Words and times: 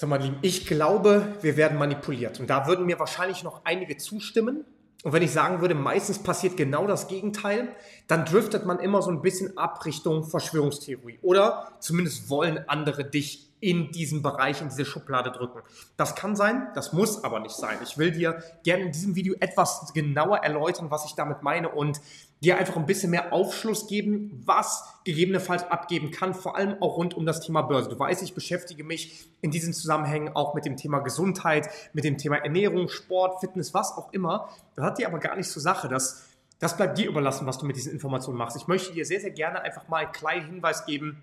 So, 0.00 0.06
mein 0.06 0.22
Lieben, 0.22 0.38
ich 0.40 0.66
glaube, 0.66 1.36
wir 1.42 1.58
werden 1.58 1.76
manipuliert. 1.76 2.40
Und 2.40 2.48
da 2.48 2.66
würden 2.66 2.86
mir 2.86 2.98
wahrscheinlich 2.98 3.44
noch 3.44 3.66
einige 3.66 3.98
zustimmen. 3.98 4.64
Und 5.02 5.12
wenn 5.12 5.22
ich 5.22 5.30
sagen 5.30 5.60
würde, 5.60 5.74
meistens 5.74 6.18
passiert 6.20 6.56
genau 6.56 6.86
das 6.86 7.06
Gegenteil, 7.06 7.68
dann 8.06 8.24
driftet 8.24 8.64
man 8.64 8.78
immer 8.78 9.02
so 9.02 9.10
ein 9.10 9.20
bisschen 9.20 9.58
ab 9.58 9.84
Richtung 9.84 10.24
Verschwörungstheorie. 10.24 11.18
Oder 11.20 11.72
zumindest 11.80 12.30
wollen 12.30 12.66
andere 12.66 13.04
dich 13.04 13.49
in 13.60 13.92
diesem 13.92 14.22
Bereich, 14.22 14.60
in 14.60 14.68
diese 14.70 14.86
Schublade 14.86 15.30
drücken. 15.30 15.60
Das 15.96 16.14
kann 16.14 16.34
sein, 16.34 16.68
das 16.74 16.92
muss 16.92 17.22
aber 17.24 17.40
nicht 17.40 17.54
sein. 17.54 17.78
Ich 17.82 17.98
will 17.98 18.10
dir 18.10 18.42
gerne 18.64 18.84
in 18.84 18.92
diesem 18.92 19.14
Video 19.14 19.34
etwas 19.38 19.92
genauer 19.92 20.38
erläutern, 20.38 20.90
was 20.90 21.04
ich 21.04 21.14
damit 21.14 21.42
meine 21.42 21.68
und 21.68 22.00
dir 22.42 22.56
einfach 22.56 22.76
ein 22.76 22.86
bisschen 22.86 23.10
mehr 23.10 23.34
Aufschluss 23.34 23.86
geben, 23.86 24.42
was 24.46 24.84
gegebenenfalls 25.04 25.64
abgeben 25.64 26.10
kann, 26.10 26.32
vor 26.32 26.56
allem 26.56 26.80
auch 26.80 26.96
rund 26.96 27.12
um 27.14 27.26
das 27.26 27.40
Thema 27.40 27.62
Börse. 27.62 27.90
Du 27.90 27.98
weißt, 27.98 28.22
ich 28.22 28.34
beschäftige 28.34 28.82
mich 28.82 29.28
in 29.42 29.50
diesen 29.50 29.74
Zusammenhängen 29.74 30.34
auch 30.34 30.54
mit 30.54 30.64
dem 30.64 30.76
Thema 30.78 31.00
Gesundheit, 31.00 31.68
mit 31.92 32.04
dem 32.04 32.16
Thema 32.16 32.36
Ernährung, 32.36 32.88
Sport, 32.88 33.40
Fitness, 33.40 33.74
was 33.74 33.92
auch 33.92 34.12
immer. 34.12 34.48
Das 34.74 34.86
hat 34.86 34.98
dir 34.98 35.06
aber 35.06 35.18
gar 35.18 35.36
nicht 35.36 35.50
zur 35.50 35.60
Sache. 35.60 35.88
Das, 35.88 36.30
das 36.58 36.76
bleibt 36.78 36.96
dir 36.96 37.08
überlassen, 37.08 37.46
was 37.46 37.58
du 37.58 37.66
mit 37.66 37.76
diesen 37.76 37.92
Informationen 37.92 38.38
machst. 38.38 38.56
Ich 38.56 38.68
möchte 38.68 38.94
dir 38.94 39.04
sehr, 39.04 39.20
sehr 39.20 39.32
gerne 39.32 39.60
einfach 39.60 39.88
mal 39.88 40.04
einen 40.04 40.12
kleinen 40.12 40.46
Hinweis 40.46 40.86
geben, 40.86 41.22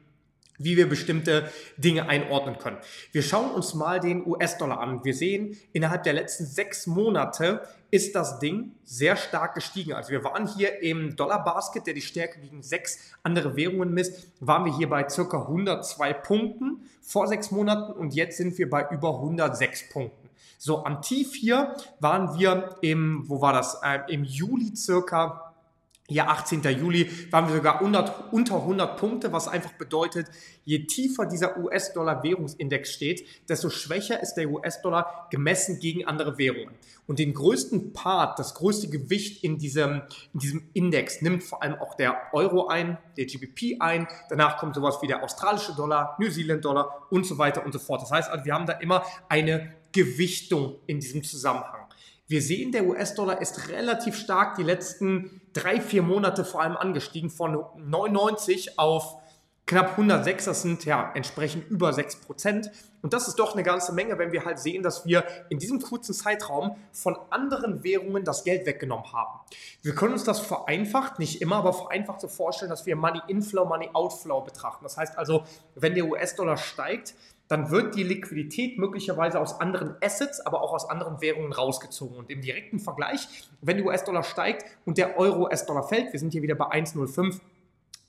wie 0.58 0.78
wir 0.78 0.90
bestimmte 0.90 1.52
Dinge 1.78 2.10
einordnen 2.10 2.58
können. 2.58 2.78
Wir 3.12 3.22
schauen 3.22 3.52
uns 3.52 3.74
mal 3.74 4.00
den 4.00 4.26
US-Dollar 4.26 4.80
an. 4.80 5.04
Wir 5.04 5.14
sehen, 5.14 5.58
innerhalb 5.74 6.04
der 6.04 6.14
letzten 6.14 6.46
sechs 6.46 6.88
Monate 6.88 7.62
ist 7.92 8.16
das 8.16 8.40
Ding 8.40 8.72
sehr 8.84 9.16
stark 9.16 9.56
gestiegen. 9.56 9.94
Also 9.94 10.12
wir 10.12 10.24
waren 10.24 10.48
hier 10.48 10.82
im 10.82 11.16
Dollar-Basket, 11.16 11.88
der 11.88 11.94
die 11.94 12.02
Stärke 12.02 12.40
gegen 12.42 12.64
sechs 12.64 13.14
andere 13.24 13.56
Währungen 13.56 13.94
misst, 13.94 14.28
waren 14.40 14.66
wir 14.66 14.76
hier 14.76 14.90
bei 14.90 15.08
circa 15.08 15.42
102 15.42 16.14
Punkten 16.14 16.82
vor 17.02 17.28
sechs 17.28 17.52
Monaten 17.52 17.94
und 17.94 18.14
jetzt 18.14 18.38
sind 18.38 18.58
wir 18.58 18.70
bei 18.70 18.88
über 18.92 19.16
106 19.16 19.90
Punkten. 19.90 20.28
So, 20.58 20.84
am 20.84 21.02
Tief 21.02 21.36
hier 21.36 21.76
waren 22.00 22.38
wir 22.38 22.76
im, 22.82 23.24
wo 23.28 23.42
war 23.42 23.54
das, 23.54 23.80
äh, 23.84 24.00
im 24.10 24.24
Juli 24.24 24.76
circa 24.76 25.47
hier 26.10 26.30
18. 26.30 26.62
Juli 26.64 27.10
waren 27.32 27.48
wir 27.50 27.56
sogar 27.56 27.80
100, 27.80 28.32
unter 28.32 28.56
100 28.56 28.98
Punkte, 28.98 29.34
was 29.34 29.50
einfach 29.50 29.74
bedeutet, 29.74 30.28
je 30.64 30.86
tiefer 30.86 31.26
dieser 31.26 31.58
US-Dollar-Währungsindex 31.58 32.92
steht, 32.92 33.26
desto 33.50 33.70
schwächer 33.70 34.22
ist 34.22 34.36
der 34.36 34.50
US-Dollar 34.50 35.28
gemessen 35.32 35.80
gegen 35.80 36.06
andere 36.06 36.38
Währungen. 36.38 36.76
Und 37.08 37.20
den 37.20 37.34
größten 37.34 37.92
Part, 37.92 38.40
das 38.40 38.54
größte 38.56 38.90
Gewicht 38.90 39.44
in 39.44 39.58
diesem, 39.58 40.02
in 40.34 40.40
diesem 40.40 40.70
Index 40.74 41.22
nimmt 41.22 41.44
vor 41.44 41.62
allem 41.62 41.76
auch 41.76 41.96
der 41.96 42.18
Euro 42.32 42.68
ein, 42.68 42.98
der 43.18 43.26
GBP 43.26 43.82
ein. 43.82 44.08
Danach 44.30 44.58
kommt 44.58 44.76
sowas 44.76 45.00
wie 45.02 45.08
der 45.08 45.24
australische 45.24 45.76
Dollar, 45.76 46.16
New 46.20 46.30
Zealand 46.30 46.64
Dollar 46.64 47.08
und 47.10 47.26
so 47.26 47.38
weiter 47.38 47.66
und 47.66 47.74
so 47.74 47.80
fort. 47.80 48.02
Das 48.02 48.12
heißt 48.12 48.30
also, 48.30 48.46
wir 48.46 48.54
haben 48.54 48.66
da 48.66 48.74
immer 48.74 49.04
eine 49.28 49.74
Gewichtung 49.92 50.76
in 50.86 51.00
diesem 51.00 51.24
Zusammenhang. 51.24 51.87
Wir 52.28 52.42
sehen, 52.42 52.74
der 52.74 52.86
US-Dollar 52.86 53.42
ist 53.42 53.70
relativ 53.70 54.18
stark 54.18 54.58
die 54.58 54.64
letzten 54.64 55.42
drei, 55.54 55.80
vier 55.80 56.02
Monate 56.02 56.44
vor 56.44 56.62
allem 56.62 56.76
angestiegen, 56.76 57.30
von 57.30 57.64
99 57.78 58.78
auf 58.78 59.16
knapp 59.66 59.92
106, 59.92 60.46
das 60.46 60.62
sind 60.62 60.86
ja 60.86 61.12
entsprechend 61.14 61.70
über 61.70 61.94
6 61.94 62.18
Prozent. 62.18 62.72
Und 63.02 63.14
das 63.14 63.28
ist 63.28 63.36
doch 63.36 63.54
eine 63.54 63.64
ganze 63.64 63.94
Menge, 63.94 64.18
wenn 64.18 64.32
wir 64.32 64.44
halt 64.44 64.60
sehen, 64.60 64.82
dass 64.84 65.06
wir 65.06 65.24
in 65.50 65.60
diesem 65.60 65.82
kurzen 65.82 66.14
Zeitraum 66.14 66.78
von 66.92 67.18
anderen 67.30 67.84
Währungen 67.84 68.24
das 68.24 68.44
Geld 68.44 68.66
weggenommen 68.66 69.12
haben. 69.14 69.40
Wir 69.82 69.94
können 69.94 70.14
uns 70.14 70.24
das 70.24 70.40
vereinfacht, 70.40 71.20
nicht 71.20 71.42
immer, 71.42 71.58
aber 71.58 71.74
vereinfacht 71.74 72.22
so 72.22 72.28
vorstellen, 72.28 72.70
dass 72.70 72.86
wir 72.86 72.96
Money 72.96 73.22
Inflow, 73.28 73.66
Money 73.66 73.90
Outflow 73.94 74.42
betrachten. 74.42 74.84
Das 74.84 74.98
heißt 74.98 75.18
also, 75.18 75.44
wenn 75.76 75.96
der 75.96 76.06
US-Dollar 76.06 76.58
steigt, 76.58 77.14
dann 77.48 77.72
wird 77.72 77.96
die 77.96 78.04
Liquidität 78.04 78.78
möglicherweise 78.78 79.40
aus 79.40 79.60
anderen 79.62 79.96
Assets, 80.02 80.46
aber 80.46 80.62
auch 80.62 80.74
aus 80.74 80.90
anderen 80.90 81.22
Währungen 81.22 81.54
rausgezogen. 81.54 82.18
Und 82.18 82.30
im 82.30 82.42
direkten 82.42 82.80
Vergleich, 82.80 83.28
wenn 83.62 83.78
der 83.78 83.86
US-Dollar 83.86 84.24
steigt 84.24 84.66
und 84.86 84.98
der 84.98 85.18
Euro-US-Dollar 85.18 85.88
fällt, 85.88 86.12
wir 86.12 86.20
sind 86.20 86.34
hier 86.34 86.42
wieder 86.42 86.56
bei 86.56 86.66
1,05, 86.66 87.40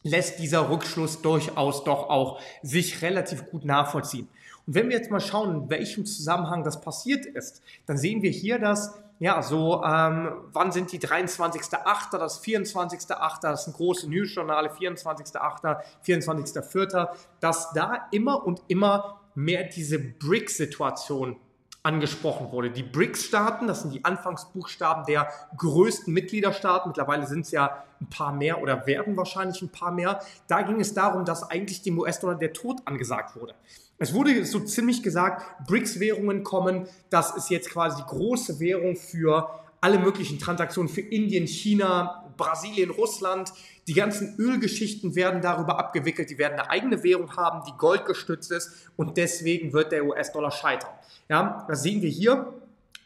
lässt 0.02 0.38
dieser 0.38 0.70
Rückschluss 0.70 1.22
durchaus 1.22 1.84
doch 1.84 2.08
auch 2.08 2.40
sich 2.62 3.02
relativ 3.02 3.50
gut 3.50 3.64
nachvollziehen. 3.64 4.28
Und 4.66 4.74
wenn 4.74 4.88
wir 4.88 4.96
jetzt 4.96 5.10
mal 5.10 5.20
schauen, 5.20 5.62
in 5.62 5.70
welchem 5.70 6.04
Zusammenhang 6.04 6.64
das 6.64 6.80
passiert 6.80 7.26
ist, 7.26 7.62
dann 7.86 7.96
sehen 7.96 8.22
wir 8.22 8.30
hier, 8.30 8.58
dass 8.58 8.94
ja, 9.20 9.42
so, 9.42 9.82
ähm, 9.82 10.30
wann 10.52 10.70
sind 10.70 10.92
die 10.92 11.00
23.8., 11.00 12.18
das 12.18 12.40
24.8., 12.40 13.40
das 13.42 13.64
sind 13.64 13.76
große 13.76 14.08
Newsjournale, 14.08 14.70
24.8., 14.70 15.80
24.4., 16.06 17.08
dass 17.40 17.72
da 17.72 18.06
immer 18.12 18.46
und 18.46 18.62
immer 18.68 19.20
mehr 19.34 19.64
diese 19.64 19.98
BRICS-Situation 19.98 21.36
angesprochen 21.82 22.52
wurde. 22.52 22.70
Die 22.70 22.82
BRICS-Staaten, 22.82 23.66
das 23.66 23.82
sind 23.82 23.94
die 23.94 24.04
Anfangsbuchstaben 24.04 25.04
der 25.06 25.28
größten 25.56 26.12
Mitgliederstaaten, 26.12 26.90
mittlerweile 26.90 27.26
sind 27.26 27.42
es 27.42 27.50
ja 27.50 27.84
ein 28.00 28.10
paar 28.10 28.32
mehr 28.32 28.60
oder 28.62 28.86
werden 28.86 29.16
wahrscheinlich 29.16 29.62
ein 29.62 29.70
paar 29.70 29.92
mehr. 29.92 30.20
Da 30.48 30.62
ging 30.62 30.80
es 30.80 30.92
darum, 30.92 31.24
dass 31.24 31.50
eigentlich 31.50 31.82
dem 31.82 31.98
US-Dollar 31.98 32.36
der 32.36 32.52
Tod 32.52 32.80
angesagt 32.84 33.36
wurde. 33.36 33.54
Es 33.98 34.12
wurde 34.12 34.44
so 34.44 34.60
ziemlich 34.60 35.02
gesagt, 35.02 35.42
BRICS-Währungen 35.66 36.44
kommen, 36.44 36.86
das 37.10 37.36
ist 37.36 37.50
jetzt 37.50 37.70
quasi 37.70 37.96
die 37.96 38.08
große 38.08 38.60
Währung 38.60 38.96
für 38.96 39.48
alle 39.80 39.98
möglichen 39.98 40.38
Transaktionen 40.38 40.88
für 40.88 41.00
Indien, 41.00 41.46
China, 41.46 42.27
Brasilien, 42.38 42.88
Russland. 42.88 43.52
Die 43.86 43.92
ganzen 43.92 44.36
Ölgeschichten 44.38 45.14
werden 45.14 45.42
darüber 45.42 45.78
abgewickelt. 45.78 46.30
Die 46.30 46.38
werden 46.38 46.54
eine 46.54 46.70
eigene 46.70 47.02
Währung 47.02 47.36
haben, 47.36 47.62
die 47.68 47.76
goldgestützt 47.76 48.50
ist 48.50 48.90
und 48.96 49.18
deswegen 49.18 49.74
wird 49.74 49.92
der 49.92 50.06
US-Dollar 50.06 50.50
scheitern. 50.50 50.90
Ja, 51.28 51.66
das 51.68 51.82
sehen 51.82 52.00
wir 52.00 52.08
hier. 52.08 52.54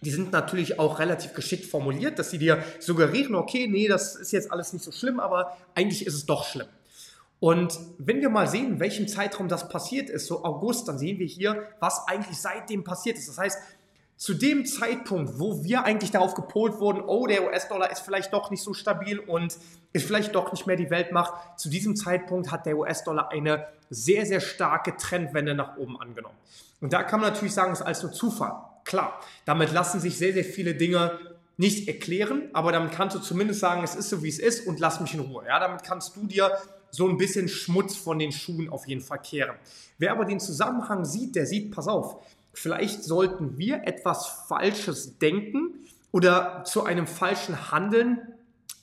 Die 0.03 0.10
sind 0.10 0.32
natürlich 0.32 0.78
auch 0.78 0.98
relativ 1.00 1.32
geschickt 1.34 1.65
formuliert, 1.65 2.19
dass 2.19 2.31
sie 2.31 2.38
dir 2.38 2.62
suggerieren, 2.81 3.34
okay, 3.34 3.69
nee, 3.69 3.88
das 3.88 4.16
ist 4.16 4.32
jetzt 4.32 4.50
alles 4.50 4.72
nicht 4.72 4.84
so 4.84 4.93
schlimm, 4.93 5.20
aber 5.20 5.56
eigentlich 5.75 6.06
ist 6.06 6.14
es 6.14 6.26
doch 6.26 6.44
schlimm. 6.44 6.66
Und 7.38 7.76
wenn 7.99 8.20
wir 8.20 8.31
mal 8.31 8.47
sehen, 8.49 8.75
in 8.75 8.81
welchem 8.81 9.09
Zeitraum 9.09 9.49
das 9.49 9.69
passiert 9.69 10.09
ist, 10.10 10.28
so 10.28 10.44
August, 10.44 10.87
dann 10.87 10.97
sehen 10.97 11.19
wir 11.19 11.26
hier, 11.26 11.69
was 11.81 12.06
eigentlich 12.06 12.38
seitdem 12.38 12.84
passiert 12.84 13.19
ist. 13.19 13.28
Das 13.28 13.38
heißt, 13.38 13.59
zu 14.22 14.34
dem 14.34 14.64
Zeitpunkt, 14.66 15.40
wo 15.40 15.64
wir 15.64 15.82
eigentlich 15.82 16.12
darauf 16.12 16.34
gepolt 16.34 16.78
wurden, 16.78 17.02
oh, 17.04 17.26
der 17.26 17.44
US-Dollar 17.44 17.90
ist 17.90 18.02
vielleicht 18.02 18.32
doch 18.32 18.52
nicht 18.52 18.62
so 18.62 18.72
stabil 18.72 19.18
und 19.18 19.58
ist 19.92 20.06
vielleicht 20.06 20.36
doch 20.36 20.52
nicht 20.52 20.64
mehr 20.64 20.76
die 20.76 20.90
Weltmacht, 20.90 21.58
zu 21.58 21.68
diesem 21.68 21.96
Zeitpunkt 21.96 22.52
hat 22.52 22.64
der 22.64 22.76
US-Dollar 22.76 23.32
eine 23.32 23.66
sehr, 23.90 24.24
sehr 24.24 24.38
starke 24.38 24.96
Trendwende 24.96 25.56
nach 25.56 25.76
oben 25.76 26.00
angenommen. 26.00 26.36
Und 26.80 26.92
da 26.92 27.02
kann 27.02 27.20
man 27.20 27.32
natürlich 27.32 27.52
sagen, 27.52 27.72
es 27.72 27.80
ist 27.80 27.84
alles 27.84 28.02
nur 28.04 28.12
Zufall. 28.12 28.62
Klar, 28.84 29.18
damit 29.44 29.72
lassen 29.72 29.98
sich 29.98 30.16
sehr, 30.16 30.32
sehr 30.32 30.44
viele 30.44 30.76
Dinge 30.76 31.18
nicht 31.56 31.88
erklären, 31.88 32.48
aber 32.52 32.70
damit 32.70 32.92
kannst 32.92 33.16
du 33.16 33.18
zumindest 33.18 33.58
sagen, 33.58 33.82
es 33.82 33.96
ist 33.96 34.08
so, 34.08 34.22
wie 34.22 34.28
es 34.28 34.38
ist 34.38 34.68
und 34.68 34.78
lass 34.78 35.00
mich 35.00 35.14
in 35.14 35.20
Ruhe. 35.20 35.46
Ja, 35.48 35.58
damit 35.58 35.82
kannst 35.82 36.14
du 36.14 36.28
dir 36.28 36.56
so 36.92 37.08
ein 37.08 37.16
bisschen 37.16 37.48
Schmutz 37.48 37.96
von 37.96 38.20
den 38.20 38.30
Schuhen 38.30 38.68
auf 38.68 38.86
jeden 38.86 39.00
Fall 39.00 39.18
kehren. 39.18 39.56
Wer 39.98 40.12
aber 40.12 40.26
den 40.26 40.38
Zusammenhang 40.38 41.04
sieht, 41.04 41.34
der 41.34 41.46
sieht, 41.46 41.74
pass 41.74 41.88
auf, 41.88 42.22
vielleicht 42.52 43.04
sollten 43.04 43.58
wir 43.58 43.86
etwas 43.86 44.26
Falsches 44.48 45.18
denken 45.18 45.74
oder 46.10 46.64
zu 46.64 46.84
einem 46.84 47.06
falschen 47.06 47.70
Handeln 47.70 48.20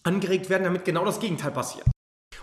angeregt 0.04 0.50
werden, 0.50 0.64
damit 0.64 0.86
genau 0.86 1.06
das 1.06 1.20
Gegenteil 1.20 1.52
passiert. 1.52 1.86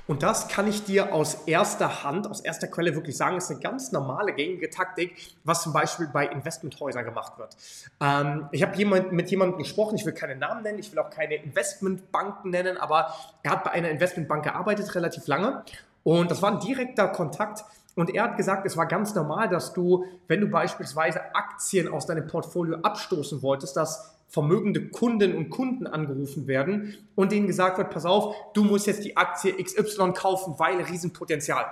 Und 0.07 0.23
das 0.23 0.47
kann 0.47 0.69
ich 0.69 0.85
dir 0.85 1.13
aus 1.13 1.47
erster 1.47 2.05
Hand, 2.05 2.29
aus 2.29 2.41
erster 2.41 2.69
Quelle 2.69 2.95
wirklich 2.95 3.17
sagen, 3.17 3.37
ist 3.37 3.51
eine 3.51 3.59
ganz 3.59 3.91
normale, 3.91 4.33
gängige 4.35 4.71
Taktik, 4.71 5.17
was 5.43 5.63
zum 5.63 5.73
Beispiel 5.73 6.07
bei 6.07 6.27
Investmenthäusern 6.27 7.05
gemacht 7.05 7.39
wird. 7.39 7.57
Ähm, 8.01 8.49
ich 8.53 8.63
habe 8.63 8.77
jemand, 8.77 9.13
mit 9.13 9.31
jemandem 9.31 9.59
gesprochen, 9.59 9.97
ich 9.97 10.07
will 10.07 10.13
keine 10.13 10.37
Namen 10.37 10.63
nennen, 10.63 10.79
ich 10.79 10.93
will 10.93 11.01
auch 11.01 11.11
keine 11.11 11.35
Investmentbanken 11.35 12.51
nennen, 12.53 12.77
aber 12.77 13.15
er 13.43 13.51
hat 13.51 13.65
bei 13.65 13.73
einer 13.73 13.91
Investmentbank 13.91 14.45
gearbeitet, 14.45 14.95
relativ 14.95 15.27
lange. 15.27 15.65
Und 16.05 16.31
das 16.31 16.41
war 16.41 16.53
ein 16.53 16.61
direkter 16.61 17.09
Kontakt 17.09 17.65
und 17.97 18.15
er 18.15 18.25
hat 18.25 18.37
gesagt, 18.37 18.67
es 18.67 18.77
war 18.77 18.87
ganz 18.87 19.15
normal, 19.15 19.49
dass 19.49 19.73
du, 19.73 20.05
wenn 20.29 20.43
du 20.43 20.49
beispielsweise 20.49 21.35
Aktien 21.35 21.89
aus 21.89 22.07
deinem 22.07 22.27
Portfolio 22.27 22.77
abstoßen 22.83 23.43
wolltest, 23.43 23.77
dass 23.77 24.15
vermögende 24.29 24.89
Kunden 24.89 25.35
und 25.35 25.49
Kunden 25.49 25.87
angerufen 25.87 26.47
werden 26.47 26.95
und 27.15 27.33
denen 27.33 27.47
gesagt 27.47 27.79
wird, 27.79 27.91
pass 27.91 28.05
auf, 28.05 28.35
du 28.53 28.65
musst 28.65 28.87
jetzt 28.87 29.03
die 29.03 29.17
Aktie 29.17 29.53
XY 29.55 30.13
kaufen, 30.13 30.55
weil 30.59 30.81
Riesenpotenzial. 30.83 31.65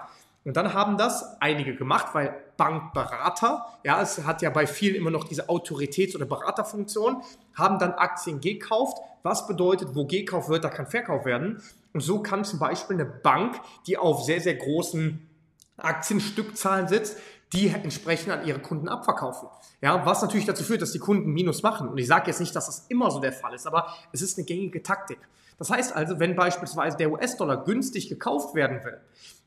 Und 0.44 0.56
dann 0.56 0.72
haben 0.72 0.96
das 0.96 1.40
einige 1.40 1.74
gemacht, 1.74 2.08
weil 2.14 2.34
Bankberater, 2.56 3.66
ja, 3.82 4.00
es 4.00 4.24
hat 4.24 4.40
ja 4.40 4.48
bei 4.48 4.66
vielen 4.66 4.94
immer 4.94 5.10
noch 5.10 5.24
diese 5.24 5.48
Autoritäts- 5.48 6.14
oder 6.16 6.26
Beraterfunktion, 6.26 7.22
haben 7.54 7.78
dann 7.78 7.92
Aktien 7.92 8.40
gekauft. 8.40 8.98
Was 9.22 9.46
bedeutet, 9.46 9.94
wo 9.94 10.06
gekauft 10.06 10.48
wird, 10.48 10.64
da 10.64 10.70
kann 10.70 10.86
Verkauf 10.86 11.24
werden. 11.24 11.62
Und 11.92 12.00
so 12.00 12.22
kann 12.22 12.44
zum 12.44 12.58
Beispiel 12.58 12.96
eine 12.96 13.06
Bank, 13.06 13.60
die 13.86 13.98
auf 13.98 14.24
sehr, 14.24 14.40
sehr 14.40 14.54
großen 14.54 15.28
Aktienstückzahlen 15.76 16.88
sitzt, 16.88 17.18
die 17.52 17.68
entsprechend 17.68 18.32
an 18.32 18.46
ihre 18.46 18.58
Kunden 18.58 18.88
abverkaufen. 18.88 19.48
Ja, 19.80 20.04
was 20.04 20.22
natürlich 20.22 20.46
dazu 20.46 20.64
führt, 20.64 20.82
dass 20.82 20.92
die 20.92 20.98
Kunden 20.98 21.30
Minus 21.30 21.62
machen. 21.62 21.88
Und 21.88 21.98
ich 21.98 22.06
sage 22.06 22.26
jetzt 22.26 22.40
nicht, 22.40 22.54
dass 22.54 22.66
das 22.66 22.86
immer 22.88 23.10
so 23.10 23.20
der 23.20 23.32
Fall 23.32 23.54
ist, 23.54 23.66
aber 23.66 23.94
es 24.12 24.22
ist 24.22 24.38
eine 24.38 24.44
gängige 24.44 24.82
Taktik. 24.82 25.18
Das 25.58 25.70
heißt 25.70 25.94
also, 25.94 26.18
wenn 26.18 26.34
beispielsweise 26.34 26.96
der 26.96 27.12
US-Dollar 27.12 27.64
günstig 27.64 28.08
gekauft 28.08 28.54
werden 28.54 28.84
will, 28.84 29.00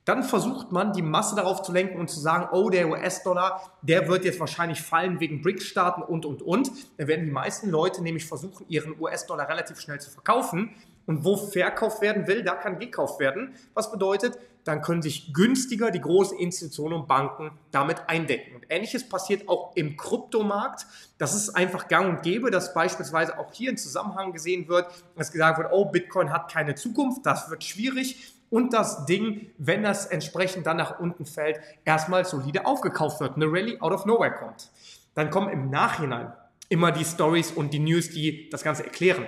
dann 0.05 0.23
versucht 0.23 0.71
man, 0.71 0.93
die 0.93 1.01
Masse 1.01 1.35
darauf 1.35 1.63
zu 1.63 1.73
lenken 1.73 1.99
und 1.99 2.09
zu 2.09 2.21
sagen, 2.21 2.47
oh, 2.53 2.69
der 2.69 2.87
US-Dollar, 2.87 3.61
der 3.81 4.07
wird 4.07 4.23
jetzt 4.23 4.39
wahrscheinlich 4.39 4.81
fallen 4.81 5.19
wegen 5.19 5.41
BRICS-Staaten 5.41 6.01
und, 6.01 6.25
und, 6.25 6.41
und. 6.41 6.71
Dann 6.95 7.09
werden 7.09 7.25
die 7.25 7.31
meisten 7.31 7.69
Leute 7.69 8.01
nämlich 8.01 8.25
versuchen, 8.25 8.65
ihren 8.69 8.97
US-Dollar 9.01 9.49
relativ 9.49 9.81
schnell 9.81 9.99
zu 9.99 10.09
verkaufen. 10.09 10.73
Und 11.07 11.25
wo 11.25 11.35
verkauft 11.35 12.01
werden 12.01 12.25
will, 12.25 12.41
da 12.41 12.55
kann 12.55 12.79
gekauft 12.79 13.19
werden. 13.19 13.55
Was 13.73 13.91
bedeutet, 13.91 14.37
dann 14.67 14.81
können 14.81 15.01
sich 15.01 15.33
günstiger 15.33 15.91
die 15.91 16.01
großen 16.01 16.37
Institutionen 16.37 17.01
und 17.01 17.07
Banken 17.07 17.51
damit 17.71 18.01
eindecken. 18.07 18.55
Und 18.55 18.65
ähnliches 18.69 19.07
passiert 19.07 19.47
auch 19.47 19.75
im 19.75 19.97
Kryptomarkt. 19.97 20.85
Das 21.17 21.33
ist 21.33 21.55
einfach 21.55 21.87
gang 21.87 22.09
und 22.09 22.23
gäbe, 22.23 22.51
dass 22.51 22.73
beispielsweise 22.73 23.37
auch 23.39 23.53
hier 23.53 23.71
ein 23.71 23.77
Zusammenhang 23.77 24.33
gesehen 24.33 24.67
wird, 24.67 24.87
dass 25.15 25.31
gesagt 25.31 25.57
wird, 25.57 25.69
oh, 25.71 25.85
Bitcoin 25.85 26.31
hat 26.31 26.51
keine 26.51 26.75
Zukunft, 26.75 27.25
das 27.25 27.49
wird 27.49 27.63
schwierig 27.63 28.33
und 28.49 28.73
das 28.73 29.05
Ding, 29.05 29.49
wenn 29.57 29.83
das 29.83 30.05
entsprechend 30.05 30.65
dann 30.67 30.77
nach 30.77 30.99
unten 30.99 31.25
fällt, 31.25 31.59
erstmal 31.85 32.25
solide 32.25 32.65
aufgekauft 32.65 33.19
wird, 33.19 33.35
eine 33.35 33.45
Rallye 33.45 33.81
out 33.81 33.91
of 33.91 34.05
nowhere 34.05 34.31
kommt. 34.31 34.69
Dann 35.15 35.29
kommen 35.29 35.49
im 35.49 35.69
Nachhinein 35.69 36.31
immer 36.69 36.91
die 36.91 37.05
Stories 37.05 37.51
und 37.51 37.73
die 37.73 37.79
News, 37.79 38.09
die 38.09 38.49
das 38.49 38.63
Ganze 38.63 38.83
erklären 38.83 39.25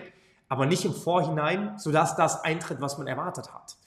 aber 0.49 0.65
nicht 0.65 0.83
im 0.83 0.93
Vorhinein, 0.93 1.77
sodass 1.77 2.15
das 2.15 2.43
eintritt, 2.43 2.81
was 2.81 2.97
man 2.97 3.07
erwartet 3.07 3.53
hat. 3.53 3.77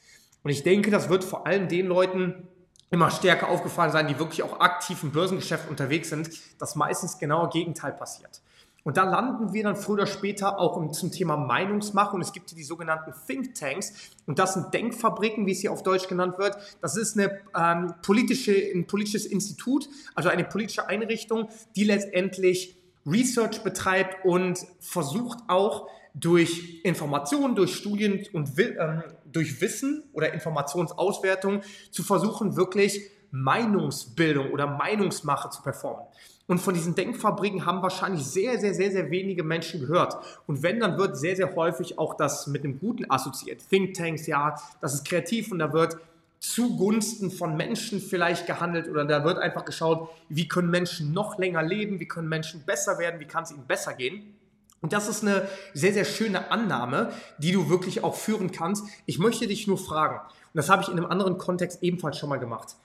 Und 0.42 0.50
ich 0.50 0.62
denke, 0.62 0.90
das 0.90 1.08
wird 1.08 1.24
vor 1.24 1.46
allem 1.46 1.68
den 1.68 1.86
Leuten 1.86 2.48
immer 2.90 3.10
stärker 3.10 3.48
aufgefallen 3.48 3.90
sein, 3.90 4.06
die 4.06 4.18
wirklich 4.18 4.42
auch 4.42 4.60
aktiv 4.60 5.02
im 5.02 5.12
Börsengeschäft 5.12 5.68
unterwegs 5.68 6.10
sind, 6.10 6.30
dass 6.60 6.76
meistens 6.76 7.18
genau 7.18 7.48
Gegenteil 7.48 7.92
passiert. 7.92 8.42
Und 8.84 8.96
da 8.96 9.04
landen 9.04 9.52
wir 9.52 9.62
dann 9.62 9.76
früher 9.76 9.94
oder 9.94 10.06
später 10.06 10.58
auch 10.58 10.90
zum 10.90 11.12
Thema 11.12 11.36
Meinungsmache. 11.36 12.16
Und 12.16 12.20
es 12.22 12.32
gibt 12.32 12.50
hier 12.50 12.56
die 12.56 12.64
sogenannten 12.64 13.12
Think 13.26 13.54
Tanks. 13.54 13.92
Und 14.26 14.38
das 14.38 14.54
sind 14.54 14.74
Denkfabriken, 14.74 15.46
wie 15.46 15.52
es 15.52 15.60
hier 15.60 15.72
auf 15.72 15.84
Deutsch 15.84 16.08
genannt 16.08 16.38
wird. 16.38 16.56
Das 16.80 16.96
ist 16.96 17.16
eine, 17.16 17.38
ähm, 17.56 17.94
politische, 18.02 18.52
ein 18.52 18.86
politisches 18.86 19.24
Institut, 19.24 19.88
also 20.14 20.28
eine 20.28 20.44
politische 20.44 20.88
Einrichtung, 20.88 21.48
die 21.76 21.84
letztendlich 21.84 22.76
Research 23.06 23.62
betreibt 23.62 24.24
und 24.24 24.66
versucht 24.80 25.38
auch 25.46 25.88
durch 26.14 26.80
Informationen, 26.84 27.54
durch 27.54 27.74
Studien 27.74 28.26
und 28.32 28.58
ähm, 28.58 29.02
durch 29.30 29.60
Wissen 29.60 30.04
oder 30.12 30.32
Informationsauswertung 30.32 31.62
zu 31.90 32.02
versuchen, 32.02 32.56
wirklich 32.56 33.10
Meinungsbildung 33.30 34.50
oder 34.50 34.66
Meinungsmache 34.66 35.50
zu 35.50 35.62
performen. 35.62 36.04
Und 36.46 36.58
von 36.58 36.74
diesen 36.74 36.94
Denkfabriken 36.94 37.64
haben 37.64 37.82
wahrscheinlich 37.82 38.24
sehr, 38.24 38.58
sehr, 38.58 38.74
sehr, 38.74 38.90
sehr 38.90 39.10
wenige 39.10 39.42
Menschen 39.42 39.80
gehört. 39.80 40.16
Und 40.46 40.62
wenn, 40.62 40.80
dann 40.80 40.98
wird 40.98 41.16
sehr, 41.16 41.34
sehr 41.34 41.54
häufig 41.54 41.98
auch 41.98 42.14
das 42.14 42.46
mit 42.46 42.64
einem 42.64 42.78
Guten 42.78 43.10
assoziiert. 43.10 43.62
Thinktanks, 43.70 44.26
ja, 44.26 44.60
das 44.80 44.92
ist 44.92 45.06
kreativ 45.06 45.50
und 45.50 45.60
da 45.60 45.72
wird 45.72 45.96
zugunsten 46.40 47.30
von 47.30 47.56
Menschen 47.56 48.00
vielleicht 48.00 48.46
gehandelt 48.46 48.88
oder 48.88 49.04
da 49.04 49.24
wird 49.24 49.38
einfach 49.38 49.64
geschaut, 49.64 50.10
wie 50.28 50.48
können 50.48 50.70
Menschen 50.70 51.12
noch 51.12 51.38
länger 51.38 51.62
leben, 51.62 52.00
wie 52.00 52.08
können 52.08 52.28
Menschen 52.28 52.64
besser 52.66 52.98
werden, 52.98 53.20
wie 53.20 53.26
kann 53.26 53.44
es 53.44 53.52
ihnen 53.52 53.64
besser 53.66 53.94
gehen. 53.94 54.34
Und 54.82 54.92
das 54.92 55.08
ist 55.08 55.22
eine 55.22 55.48
sehr, 55.72 55.92
sehr 55.94 56.04
schöne 56.04 56.50
Annahme, 56.50 57.12
die 57.38 57.52
du 57.52 57.70
wirklich 57.70 58.04
auch 58.04 58.16
führen 58.16 58.50
kannst. 58.50 58.84
Ich 59.06 59.18
möchte 59.18 59.46
dich 59.46 59.66
nur 59.66 59.78
fragen, 59.78 60.18
und 60.18 60.58
das 60.58 60.68
habe 60.68 60.82
ich 60.82 60.88
in 60.88 60.98
einem 60.98 61.06
anderen 61.06 61.38
Kontext 61.38 61.82
ebenfalls 61.82 62.18
schon 62.18 62.28
mal 62.28 62.38
gemacht. 62.38 62.76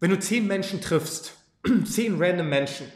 Wenn 0.00 0.10
du 0.10 0.18
zehn 0.18 0.46
Menschen 0.46 0.80
triffst, 0.80 1.34
zehn 1.84 2.20
random 2.20 2.48
Menschen, 2.48 2.90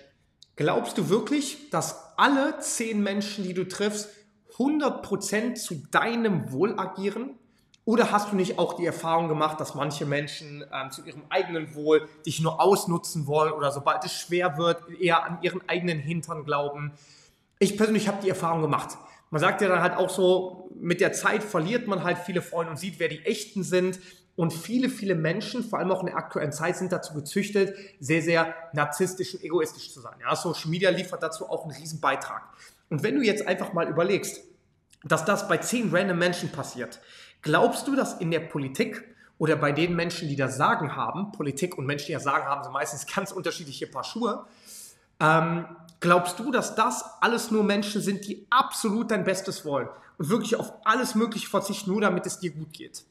glaubst 0.57 0.99
du 0.99 1.09
wirklich, 1.09 1.71
dass 1.71 2.19
alle 2.19 2.59
zehn 2.59 3.03
Menschen, 3.03 3.45
die 3.45 3.55
du 3.55 3.67
triffst, 3.69 4.09
100% 4.57 5.55
zu 5.55 5.77
deinem 5.91 6.51
Wohl 6.51 6.79
agieren? 6.79 7.31
Oder 7.85 8.11
hast 8.11 8.33
du 8.33 8.37
nicht 8.37 8.59
auch 8.59 8.75
die 8.75 8.87
Erfahrung 8.87 9.29
gemacht, 9.29 9.61
dass 9.61 9.75
manche 9.75 10.07
Menschen 10.07 10.65
ähm, 10.73 10.91
zu 10.91 11.05
ihrem 11.05 11.23
eigenen 11.29 11.75
Wohl 11.75 12.09
dich 12.25 12.41
nur 12.41 12.61
ausnutzen 12.61 13.27
wollen 13.27 13.53
oder 13.53 13.71
sobald 13.71 14.05
es 14.05 14.13
schwer 14.13 14.57
wird, 14.57 14.83
eher 14.99 15.25
an 15.25 15.39
ihren 15.43 15.69
eigenen 15.69 15.99
Hintern 15.99 16.45
glauben? 16.45 16.93
Ich 17.65 17.77
persönlich 17.77 18.09
habe 18.09 18.23
die 18.23 18.29
Erfahrung 18.29 18.63
gemacht. 18.63 18.97
Man 19.31 19.41
sagt 19.41 19.61
ja 19.61 19.69
dann 19.69 19.81
halt 19.81 19.97
auch 19.97 20.11
so, 20.11 20.71
mit 20.79 21.01
der 21.01 21.13
Zeit 21.13 21.43
verliert 21.43 21.87
man 21.87 22.05
halt 22.05 22.19
viele 22.19 22.43
Freunde 22.43 22.71
und 22.71 22.77
sieht, 22.77 22.99
wer 22.99 23.09
die 23.09 23.25
echten 23.25 23.63
sind. 23.63 23.99
Und 24.37 24.53
viele, 24.53 24.89
viele 24.89 25.15
Menschen, 25.15 25.63
vor 25.63 25.79
allem 25.79 25.93
auch 25.93 26.01
in 26.01 26.07
der 26.07 26.17
aktuellen 26.17 26.53
Zeit, 26.53 26.77
sind 26.77 26.91
dazu 26.91 27.15
gezüchtet, 27.15 27.77
sehr, 28.01 28.21
sehr 28.21 28.55
narzisstisch 28.73 29.35
und 29.35 29.45
egoistisch 29.45 29.93
zu 29.93 30.01
sein. 30.01 30.15
Ja, 30.21 30.35
Social 30.35 30.71
Media 30.71 30.91
liefert 30.91 31.23
dazu 31.23 31.49
auch 31.49 31.63
einen 31.63 31.73
riesen 31.73 32.01
Beitrag. 32.01 32.43
Und 32.91 33.03
wenn 33.03 33.15
du 33.15 33.23
jetzt 33.23 33.47
einfach 33.47 33.73
mal 33.73 33.89
überlegst, 33.89 34.41
dass 35.05 35.25
das 35.25 35.49
bei 35.49 35.59
zehn 35.59 35.95
random 35.95 36.19
Menschen 36.19 36.51
passiert, 36.51 37.01
glaubst 37.43 37.87
du, 37.87 37.95
dass 37.95 38.15
in 38.15 38.31
der 38.31 38.41
Politik 38.41 39.05
oder 39.39 39.57
bei 39.57 39.73
den 39.73 39.95
Menschen, 39.95 40.29
die 40.29 40.37
das 40.37 40.57
Sagen 40.57 40.97
haben, 40.97 41.33
Politik 41.33 41.77
und 41.79 41.87
Menschen, 41.87 42.07
die 42.07 42.13
das 42.13 42.25
Sagen 42.25 42.45
haben, 42.45 42.63
sind 42.63 42.73
meistens 42.73 43.07
ganz 43.07 43.33
unterschiedliche 43.33 43.87
Paar 43.87 44.05
Schuhe, 44.05 44.47
ähm, 45.21 45.67
glaubst 46.01 46.39
du, 46.39 46.51
dass 46.51 46.75
das 46.75 47.05
alles 47.21 47.51
nur 47.51 47.65
Menschen 47.65 48.01
sind, 48.01 48.27
die 48.27 48.47
absolut 48.51 49.11
dein 49.11 49.25
Bestes 49.25 49.65
wollen 49.65 49.89
und 50.19 50.29
wirklich 50.29 50.57
auf 50.57 50.73
alles 50.85 51.15
Mögliche 51.15 51.49
verzichten, 51.49 51.91
nur 51.91 52.01
damit 52.01 52.27
es 52.27 52.39
dir 52.39 52.51
gut 52.51 52.73
geht? 52.73 53.05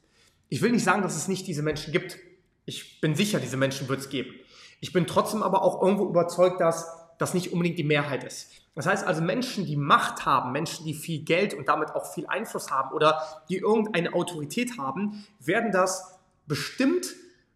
Ich 0.48 0.62
will 0.62 0.72
nicht 0.72 0.84
sagen, 0.84 1.02
dass 1.02 1.16
es 1.16 1.28
nicht 1.28 1.46
diese 1.46 1.62
Menschen 1.62 1.92
gibt. 1.92 2.16
Ich 2.64 3.00
bin 3.00 3.14
sicher, 3.14 3.40
diese 3.40 3.56
Menschen 3.56 3.88
wird 3.88 4.00
es 4.00 4.08
geben. 4.08 4.34
Ich 4.80 4.92
bin 4.92 5.06
trotzdem 5.06 5.42
aber 5.42 5.62
auch 5.62 5.82
irgendwo 5.82 6.08
überzeugt, 6.08 6.60
dass 6.60 6.86
das 7.18 7.34
nicht 7.34 7.52
unbedingt 7.52 7.78
die 7.78 7.84
Mehrheit 7.84 8.24
ist. 8.24 8.50
Das 8.74 8.86
heißt 8.86 9.06
also, 9.06 9.22
Menschen, 9.22 9.66
die 9.66 9.76
Macht 9.76 10.26
haben, 10.26 10.52
Menschen, 10.52 10.84
die 10.84 10.94
viel 10.94 11.24
Geld 11.24 11.54
und 11.54 11.68
damit 11.68 11.90
auch 11.94 12.12
viel 12.12 12.26
Einfluss 12.26 12.70
haben 12.70 12.92
oder 12.92 13.22
die 13.48 13.58
irgendeine 13.58 14.14
Autorität 14.14 14.78
haben, 14.78 15.24
werden 15.38 15.70
das 15.70 16.18
bestimmt 16.46 17.06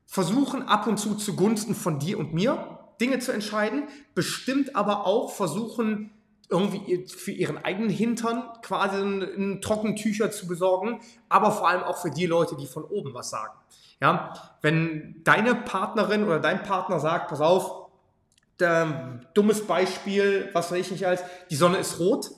versuchen, 0.06 0.62
ab 0.62 0.86
und 0.86 0.98
zu 0.98 1.16
zugunsten 1.16 1.74
von 1.74 1.98
dir 1.98 2.18
und 2.18 2.32
mir 2.32 2.77
Dinge 3.00 3.18
zu 3.18 3.32
entscheiden, 3.32 3.84
bestimmt 4.14 4.76
aber 4.76 5.06
auch 5.06 5.32
versuchen, 5.32 6.10
irgendwie 6.50 7.06
für 7.06 7.30
ihren 7.30 7.62
eigenen 7.62 7.90
Hintern 7.90 8.42
quasi 8.62 8.96
ein, 8.96 9.22
ein 9.22 9.60
Trockentücher 9.60 10.30
zu 10.30 10.46
besorgen, 10.46 11.00
aber 11.28 11.52
vor 11.52 11.68
allem 11.68 11.82
auch 11.82 11.98
für 11.98 12.10
die 12.10 12.26
Leute, 12.26 12.56
die 12.56 12.66
von 12.66 12.84
oben 12.84 13.12
was 13.14 13.30
sagen. 13.30 13.52
Ja, 14.00 14.32
wenn 14.62 15.20
deine 15.24 15.54
Partnerin 15.54 16.24
oder 16.24 16.40
dein 16.40 16.62
Partner 16.62 17.00
sagt, 17.00 17.28
pass 17.28 17.40
auf, 17.40 17.88
der, 18.60 19.20
dummes 19.34 19.66
Beispiel, 19.66 20.50
was 20.52 20.72
weiß 20.72 20.78
ich 20.78 20.90
nicht 20.90 21.06
als, 21.06 21.22
die 21.50 21.56
Sonne 21.56 21.78
ist 21.78 21.98
rot, 21.98 22.30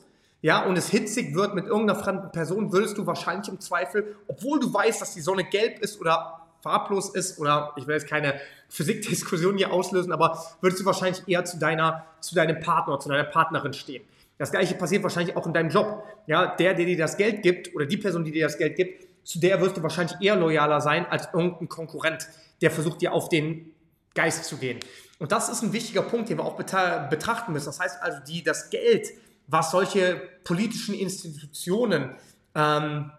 ja, 0.42 0.64
und 0.64 0.76
es 0.76 0.88
hitzig 0.88 1.34
wird 1.34 1.54
mit 1.54 1.66
irgendeiner 1.66 1.98
fremden 1.98 2.32
Person, 2.32 2.72
würdest 2.72 2.96
du 2.96 3.06
wahrscheinlich 3.06 3.48
im 3.48 3.60
Zweifel, 3.60 4.16
obwohl 4.26 4.58
du 4.58 4.72
weißt, 4.72 5.00
dass 5.00 5.12
die 5.12 5.20
Sonne 5.20 5.44
gelb 5.44 5.80
ist 5.80 6.00
oder 6.00 6.39
farblos 6.62 7.10
ist 7.10 7.38
oder 7.38 7.72
ich 7.76 7.86
will 7.86 7.94
jetzt 7.94 8.08
keine 8.08 8.40
Physikdiskussion 8.68 9.56
hier 9.56 9.72
auslösen, 9.72 10.12
aber 10.12 10.42
würdest 10.60 10.80
du 10.80 10.86
wahrscheinlich 10.86 11.22
eher 11.26 11.44
zu 11.44 11.58
deiner, 11.58 12.06
zu 12.20 12.34
deinem 12.34 12.60
Partner, 12.60 12.98
zu 13.00 13.08
deiner 13.08 13.24
Partnerin 13.24 13.72
stehen. 13.72 14.02
Das 14.38 14.50
gleiche 14.50 14.75
passiert 14.75 15.02
wahrscheinlich 15.02 15.37
auch 15.37 15.46
in 15.46 15.52
deinem 15.52 15.68
Job. 15.68 16.02
Ja, 16.26 16.54
der, 16.56 16.75
der 16.75 16.87
dir 16.87 16.96
das 16.96 17.16
Geld 17.16 17.42
gibt 17.42 17.75
oder 17.75 17.85
die 17.85 17.99
Person, 17.99 18.25
die 18.25 18.30
dir 18.30 18.46
das 18.46 18.56
Geld 18.56 18.76
gibt, 18.76 19.06
zu 19.23 19.38
der 19.38 19.61
wirst 19.61 19.76
du 19.76 19.82
wahrscheinlich 19.82 20.16
eher 20.20 20.37
loyaler 20.37 20.80
sein 20.80 21.06
als 21.06 21.28
irgendein 21.35 21.68
Konkurrent, 21.68 22.26
der 22.62 22.70
versucht 22.70 23.02
dir 23.02 23.12
auf 23.12 23.28
den 23.28 23.73
Geist 24.14 24.44
zu 24.44 24.56
gehen. 24.56 24.80
Und 25.18 25.32
das 25.32 25.50
ist 25.50 25.62
ein 25.62 25.73
wichtiger 25.73 26.02
Punkt, 26.02 26.30
den 26.30 26.38
wir 26.38 26.44
auch 26.44 26.56
betrachten 26.56 27.52
müssen. 27.52 27.66
Das 27.66 27.80
heißt 27.80 28.02
also, 28.02 28.18
die, 28.26 28.42
das 28.42 28.70
Geld, 28.70 29.08
was 29.46 29.70
solche 29.70 30.16
politischen 30.44 30.94
Institutionen 30.94 32.14
ähm, 32.54 33.12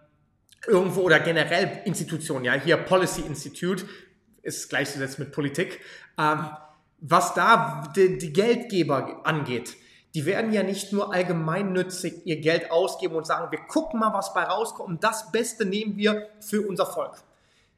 irgendwo 0.66 1.02
oder 1.02 1.20
generell 1.20 1.82
Institutionen, 1.84 2.44
ja, 2.44 2.54
hier 2.54 2.76
Policy 2.76 3.22
Institute 3.22 3.84
ist 4.42 4.68
gleichzusetzen 4.68 5.24
mit 5.24 5.32
Politik, 5.32 5.80
ähm, 6.18 6.50
was 7.00 7.34
da 7.34 7.92
die, 7.96 8.18
die 8.18 8.32
Geldgeber 8.32 9.20
angeht, 9.24 9.76
die 10.14 10.26
werden 10.26 10.52
ja 10.52 10.62
nicht 10.62 10.92
nur 10.92 11.12
allgemeinnützig 11.12 12.26
ihr 12.26 12.40
Geld 12.40 12.70
ausgeben 12.70 13.16
und 13.16 13.26
sagen, 13.26 13.50
wir 13.50 13.60
gucken 13.60 13.98
mal, 13.98 14.12
was 14.12 14.34
bei 14.34 14.42
rauskommt 14.42 15.02
das 15.02 15.32
Beste 15.32 15.64
nehmen 15.64 15.96
wir 15.96 16.28
für 16.40 16.66
unser 16.66 16.86
Volk. 16.86 17.14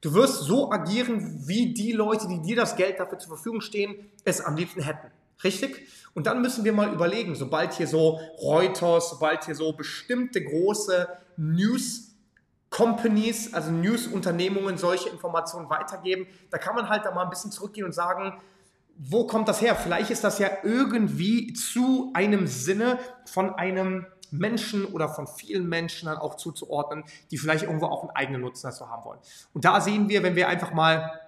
Du 0.00 0.12
wirst 0.12 0.42
so 0.42 0.70
agieren, 0.70 1.46
wie 1.46 1.72
die 1.72 1.92
Leute, 1.92 2.28
die 2.28 2.42
dir 2.42 2.56
das 2.56 2.76
Geld 2.76 3.00
dafür 3.00 3.18
zur 3.18 3.36
Verfügung 3.36 3.60
stehen, 3.60 4.10
es 4.24 4.40
am 4.40 4.56
liebsten 4.56 4.82
hätten. 4.82 5.10
Richtig? 5.42 5.88
Und 6.12 6.26
dann 6.26 6.42
müssen 6.42 6.64
wir 6.64 6.72
mal 6.72 6.92
überlegen, 6.92 7.34
sobald 7.34 7.72
hier 7.72 7.86
so 7.86 8.20
Reuters, 8.42 9.10
sobald 9.10 9.46
hier 9.46 9.54
so 9.54 9.72
bestimmte 9.72 10.44
große 10.44 11.08
News 11.36 12.13
Companies, 12.74 13.54
also 13.54 13.70
News-Unternehmungen 13.70 14.76
solche 14.78 15.08
Informationen 15.08 15.70
weitergeben. 15.70 16.26
Da 16.50 16.58
kann 16.58 16.74
man 16.74 16.88
halt 16.88 17.04
da 17.04 17.12
mal 17.12 17.22
ein 17.22 17.30
bisschen 17.30 17.52
zurückgehen 17.52 17.86
und 17.86 17.92
sagen, 17.92 18.34
wo 18.96 19.28
kommt 19.28 19.46
das 19.46 19.60
her? 19.60 19.76
Vielleicht 19.76 20.10
ist 20.10 20.24
das 20.24 20.40
ja 20.40 20.48
irgendwie 20.64 21.52
zu 21.52 22.10
einem 22.14 22.48
Sinne 22.48 22.98
von 23.26 23.54
einem 23.54 24.06
Menschen 24.32 24.86
oder 24.86 25.08
von 25.08 25.28
vielen 25.28 25.68
Menschen 25.68 26.06
dann 26.06 26.18
auch 26.18 26.36
zuzuordnen, 26.36 27.04
die 27.30 27.38
vielleicht 27.38 27.62
irgendwo 27.62 27.86
auch 27.86 28.02
einen 28.02 28.10
eigenen 28.10 28.40
Nutzen 28.40 28.66
dazu 28.66 28.88
haben 28.90 29.04
wollen. 29.04 29.20
Und 29.52 29.64
da 29.64 29.80
sehen 29.80 30.08
wir, 30.08 30.24
wenn 30.24 30.34
wir 30.34 30.48
einfach 30.48 30.72
mal 30.72 31.20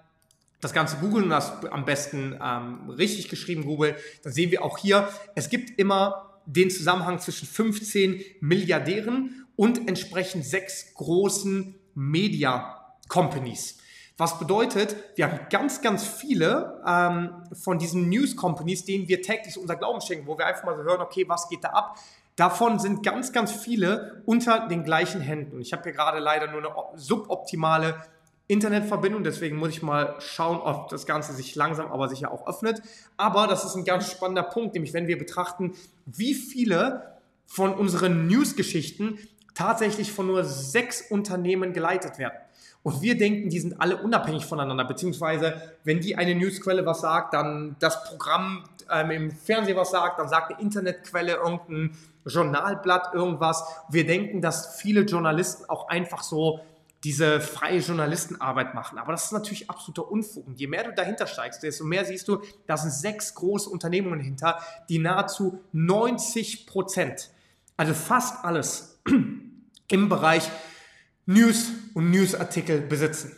das 0.59 0.73
Ganze 0.73 0.97
googeln 0.97 1.25
und 1.25 1.29
das 1.29 1.65
am 1.71 1.85
besten 1.85 2.37
ähm, 2.43 2.89
richtig 2.89 3.29
geschrieben 3.29 3.63
googeln, 3.63 3.95
dann 4.21 4.33
sehen 4.33 4.51
wir 4.51 4.65
auch 4.65 4.77
hier, 4.77 5.07
es 5.33 5.47
gibt 5.47 5.79
immer 5.79 6.41
den 6.45 6.69
Zusammenhang 6.69 7.19
zwischen 7.19 7.47
15 7.47 8.21
Milliardären 8.41 9.46
und 9.57 9.89
entsprechend 9.89 10.45
sechs 10.45 10.93
großen 10.93 11.75
Media 11.93 12.95
Companies. 13.09 13.79
Was 14.17 14.39
bedeutet, 14.39 14.95
wir 15.15 15.29
haben 15.29 15.39
ganz, 15.49 15.81
ganz 15.81 16.03
viele 16.03 16.81
ähm, 16.87 17.43
von 17.53 17.77
diesen 17.77 18.09
News 18.09 18.35
Companies, 18.35 18.85
denen 18.85 19.07
wir 19.07 19.21
täglich 19.21 19.57
unser 19.57 19.75
Glauben 19.75 20.01
schenken, 20.01 20.25
wo 20.25 20.37
wir 20.37 20.47
einfach 20.47 20.63
mal 20.63 20.75
so 20.75 20.83
hören, 20.83 21.01
okay, 21.01 21.25
was 21.27 21.49
geht 21.49 21.63
da 21.63 21.69
ab? 21.69 21.97
Davon 22.35 22.79
sind 22.79 23.03
ganz, 23.03 23.31
ganz 23.31 23.51
viele 23.51 24.23
unter 24.25 24.67
den 24.67 24.83
gleichen 24.83 25.21
Händen. 25.21 25.59
Ich 25.59 25.73
habe 25.73 25.83
hier 25.83 25.91
gerade 25.91 26.19
leider 26.19 26.47
nur 26.47 26.59
eine 26.59 26.69
suboptimale 26.95 28.01
Internetverbindung, 28.47 29.23
deswegen 29.23 29.57
muss 29.57 29.69
ich 29.69 29.81
mal 29.81 30.15
schauen, 30.19 30.59
ob 30.61 30.89
das 30.89 31.05
Ganze 31.05 31.33
sich 31.33 31.55
langsam 31.55 31.91
aber 31.91 32.07
sicher 32.07 32.31
auch 32.31 32.47
öffnet. 32.47 32.81
Aber 33.17 33.45
das 33.47 33.65
ist 33.65 33.75
ein 33.75 33.85
ganz 33.85 34.09
spannender 34.09 34.43
Punkt, 34.43 34.73
nämlich 34.73 34.93
wenn 34.93 35.07
wir 35.07 35.17
betrachten, 35.17 35.73
wie 36.05 36.33
viele 36.33 37.17
von 37.45 37.73
unseren 37.73 38.27
News-Geschichten 38.27 39.19
tatsächlich 39.57 40.11
von 40.11 40.27
nur 40.27 40.43
sechs 40.43 41.01
Unternehmen 41.09 41.73
geleitet 41.73 42.19
werden. 42.19 42.37
Und 42.83 43.01
wir 43.01 43.17
denken, 43.17 43.49
die 43.49 43.59
sind 43.59 43.81
alle 43.81 43.97
unabhängig 43.97 44.45
voneinander, 44.45 44.85
beziehungsweise 44.85 45.73
wenn 45.83 45.99
die 45.99 46.15
eine 46.15 46.35
Newsquelle 46.35 46.85
was 46.85 47.01
sagt, 47.01 47.33
dann 47.33 47.75
das 47.79 48.03
Programm 48.03 48.65
ähm, 48.91 49.11
im 49.11 49.31
Fernsehen 49.31 49.75
was 49.75 49.89
sagt, 49.89 50.19
dann 50.19 50.29
sagt 50.29 50.53
eine 50.53 50.61
Internetquelle 50.61 51.37
irgendein 51.37 51.97
Journalblatt 52.25 53.15
irgendwas. 53.15 53.63
Wir 53.89 54.05
denken, 54.05 54.41
dass 54.41 54.79
viele 54.79 55.01
Journalisten 55.01 55.65
auch 55.69 55.89
einfach 55.89 56.21
so 56.21 56.59
diese 57.03 57.41
freie 57.41 57.79
Journalistenarbeit 57.79 58.75
machen. 58.75 58.99
Aber 58.99 59.11
das 59.11 59.25
ist 59.25 59.31
natürlich 59.31 59.69
absoluter 59.69 60.11
Unfug. 60.11 60.45
Und 60.45 60.59
je 60.59 60.67
mehr 60.67 60.83
du 60.83 60.93
dahinter 60.93 61.25
steigst, 61.25 61.63
desto 61.63 61.83
mehr 61.83 62.05
siehst 62.05 62.27
du, 62.27 62.43
da 62.67 62.77
sind 62.77 62.91
sechs 62.91 63.33
große 63.33 63.69
Unternehmungen 63.69 64.19
hinter, 64.19 64.59
die 64.87 64.99
nahezu 64.99 65.59
90 65.73 66.67
Prozent, 66.67 67.31
also 67.75 67.93
fast 67.93 68.45
alles 68.45 68.99
im 69.89 70.09
Bereich 70.09 70.49
News 71.25 71.71
und 71.93 72.09
Newsartikel 72.09 72.81
besitzen. 72.81 73.35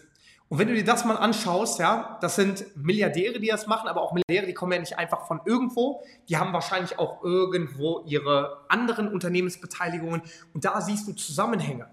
Und 0.50 0.58
wenn 0.58 0.68
du 0.68 0.74
dir 0.74 0.84
das 0.84 1.06
mal 1.06 1.16
anschaust, 1.16 1.80
ja, 1.80 2.18
das 2.22 2.36
sind 2.36 2.66
Milliardäre, 2.76 3.40
die 3.40 3.48
das 3.48 3.68
machen, 3.68 3.88
aber 3.88 4.02
auch 4.02 4.14
Milliardäre, 4.14 4.48
die 4.48 4.56
kommen 4.56 4.72
ja 4.72 4.80
nicht 4.80 4.98
einfach 4.98 5.28
von 5.28 5.42
irgendwo, 5.46 6.04
die 6.28 6.38
haben 6.38 6.54
wahrscheinlich 6.54 6.98
auch 6.98 7.24
irgendwo 7.24 8.04
ihre 8.08 8.66
anderen 8.68 9.14
Unternehmensbeteiligungen 9.14 10.24
und 10.54 10.66
da 10.66 10.82
siehst 10.82 11.08
du 11.08 11.14
Zusammenhänge. 11.14 11.88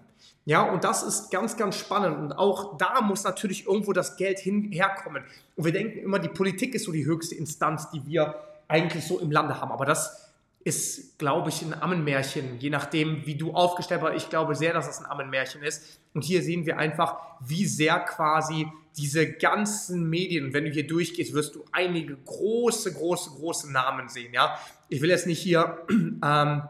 Ja, 0.45 0.61
und 0.61 0.85
das 0.85 1.03
ist 1.03 1.29
ganz, 1.29 1.57
ganz 1.57 1.75
spannend. 1.75 2.17
Und 2.17 2.31
auch 2.31 2.77
da 2.77 3.01
muss 3.01 3.25
natürlich 3.25 3.67
irgendwo 3.67 3.91
das 3.91 4.15
Geld 4.15 4.39
hin, 4.39 4.71
herkommen. 4.71 5.23
Und 5.57 5.65
wir 5.65 5.73
denken 5.73 5.99
immer, 5.99 6.19
die 6.19 6.29
Politik 6.29 6.73
ist 6.73 6.85
so 6.85 6.93
die 6.93 7.05
höchste 7.05 7.35
Instanz, 7.35 7.91
die 7.91 8.05
wir 8.05 8.33
eigentlich 8.69 9.05
so 9.05 9.19
im 9.19 9.29
Lande 9.29 9.59
haben. 9.59 9.73
Aber 9.73 9.85
das 9.85 10.26
ist, 10.67 11.17
glaube 11.17 11.47
ich, 11.47 11.61
ein 11.61 11.73
Ammenmärchen, 11.73 12.59
je 12.59 12.69
nachdem, 12.69 13.25
wie 13.25 13.35
du 13.35 13.53
aufgestellt 13.53 14.01
bist. 14.01 14.15
Ich 14.17 14.29
glaube 14.29 14.53
sehr, 14.53 14.73
dass 14.73 14.89
es 14.89 14.99
ein 14.99 15.05
Ammenmärchen 15.05 15.63
ist. 15.63 16.01
Und 16.13 16.25
hier 16.25 16.43
sehen 16.43 16.65
wir 16.65 16.77
einfach, 16.77 17.15
wie 17.39 17.65
sehr 17.65 17.97
quasi 18.01 18.67
diese 18.97 19.31
ganzen 19.31 20.09
Medien, 20.09 20.51
wenn 20.51 20.65
du 20.65 20.71
hier 20.71 20.85
durchgehst, 20.85 21.33
wirst 21.33 21.55
du 21.55 21.63
einige 21.71 22.17
große, 22.17 22.93
große, 22.93 23.29
große 23.29 23.71
Namen 23.71 24.09
sehen. 24.09 24.33
Ja, 24.33 24.59
ich 24.89 25.01
will 25.01 25.09
jetzt 25.09 25.25
nicht 25.25 25.39
hier 25.39 25.77
ähm, 25.89 26.63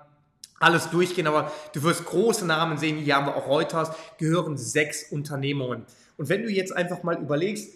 alles 0.60 0.92
durchgehen, 0.92 1.26
aber 1.26 1.52
du 1.74 1.82
wirst 1.82 2.06
große 2.06 2.46
Namen 2.46 2.78
sehen, 2.78 2.98
hier 2.98 3.16
haben 3.16 3.26
wir 3.26 3.36
auch 3.36 3.48
Reuters, 3.48 3.90
gehören 4.20 4.58
sechs 4.58 5.12
Unternehmungen. 5.12 5.86
Und 6.18 6.30
wenn 6.30 6.44
du 6.44 6.50
jetzt 6.52 6.72
einfach 6.72 7.02
mal 7.02 7.18
überlegst, 7.18 7.74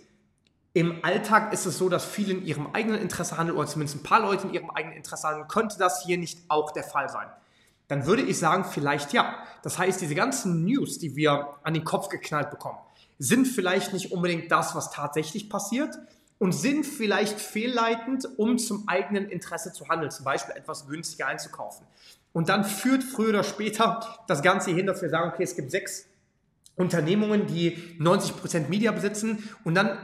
im 0.73 1.03
Alltag 1.03 1.51
ist 1.51 1.65
es 1.65 1.77
so, 1.77 1.89
dass 1.89 2.05
viele 2.05 2.33
in 2.33 2.45
ihrem 2.45 2.73
eigenen 2.73 3.01
Interesse 3.01 3.37
handeln 3.37 3.57
oder 3.57 3.67
zumindest 3.67 3.97
ein 3.97 4.03
paar 4.03 4.21
Leute 4.21 4.47
in 4.47 4.53
ihrem 4.53 4.69
eigenen 4.69 4.95
Interesse 4.95 5.27
handeln. 5.27 5.47
Könnte 5.47 5.77
das 5.77 6.05
hier 6.05 6.17
nicht 6.17 6.39
auch 6.47 6.71
der 6.71 6.83
Fall 6.83 7.09
sein? 7.09 7.27
Dann 7.89 8.05
würde 8.05 8.21
ich 8.21 8.39
sagen, 8.39 8.63
vielleicht 8.63 9.11
ja. 9.11 9.35
Das 9.63 9.77
heißt, 9.77 9.99
diese 9.99 10.15
ganzen 10.15 10.63
News, 10.63 10.97
die 10.97 11.17
wir 11.17 11.55
an 11.63 11.73
den 11.73 11.83
Kopf 11.83 12.07
geknallt 12.07 12.49
bekommen, 12.49 12.77
sind 13.19 13.47
vielleicht 13.47 13.91
nicht 13.91 14.13
unbedingt 14.13 14.49
das, 14.49 14.73
was 14.73 14.91
tatsächlich 14.91 15.49
passiert 15.49 15.97
und 16.39 16.53
sind 16.53 16.85
vielleicht 16.85 17.39
fehlleitend, 17.39 18.27
um 18.37 18.57
zum 18.57 18.87
eigenen 18.87 19.29
Interesse 19.29 19.73
zu 19.73 19.89
handeln, 19.89 20.09
zum 20.09 20.23
Beispiel 20.23 20.55
etwas 20.55 20.87
günstiger 20.87 21.27
einzukaufen. 21.27 21.85
Und 22.31 22.47
dann 22.47 22.63
führt 22.63 23.03
früher 23.03 23.29
oder 23.29 23.43
später 23.43 24.19
das 24.27 24.41
Ganze 24.41 24.71
hin, 24.71 24.85
dass 24.85 25.01
wir 25.01 25.09
sagen, 25.09 25.31
okay, 25.33 25.43
es 25.43 25.55
gibt 25.55 25.69
sechs 25.69 26.05
Unternehmungen, 26.77 27.45
die 27.45 27.77
90% 27.99 28.69
Media 28.69 28.91
besitzen 28.91 29.49
und 29.65 29.75
dann 29.75 29.97